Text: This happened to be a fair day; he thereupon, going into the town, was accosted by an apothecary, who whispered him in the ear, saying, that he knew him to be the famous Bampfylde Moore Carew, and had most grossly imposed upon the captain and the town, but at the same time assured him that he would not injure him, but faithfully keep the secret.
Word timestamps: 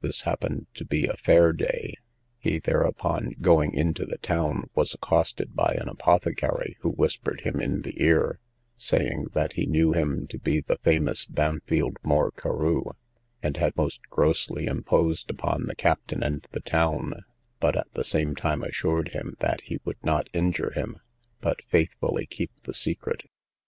This 0.00 0.22
happened 0.22 0.66
to 0.74 0.84
be 0.84 1.06
a 1.06 1.14
fair 1.16 1.52
day; 1.52 1.94
he 2.40 2.58
thereupon, 2.58 3.36
going 3.40 3.74
into 3.74 4.04
the 4.04 4.18
town, 4.18 4.68
was 4.74 4.92
accosted 4.92 5.54
by 5.54 5.76
an 5.80 5.88
apothecary, 5.88 6.76
who 6.80 6.88
whispered 6.90 7.42
him 7.42 7.60
in 7.60 7.82
the 7.82 8.02
ear, 8.02 8.40
saying, 8.76 9.28
that 9.34 9.52
he 9.52 9.66
knew 9.66 9.92
him 9.92 10.26
to 10.30 10.38
be 10.40 10.60
the 10.62 10.78
famous 10.82 11.26
Bampfylde 11.26 11.98
Moore 12.02 12.32
Carew, 12.32 12.86
and 13.40 13.56
had 13.56 13.76
most 13.76 14.00
grossly 14.10 14.66
imposed 14.66 15.30
upon 15.30 15.66
the 15.66 15.76
captain 15.76 16.24
and 16.24 16.44
the 16.50 16.58
town, 16.60 17.20
but 17.60 17.76
at 17.76 17.86
the 17.92 18.02
same 18.02 18.34
time 18.34 18.64
assured 18.64 19.10
him 19.10 19.36
that 19.38 19.60
he 19.60 19.78
would 19.84 20.02
not 20.02 20.28
injure 20.32 20.72
him, 20.72 20.96
but 21.40 21.62
faithfully 21.66 22.26
keep 22.26 22.50
the 22.64 22.74
secret. 22.74 23.22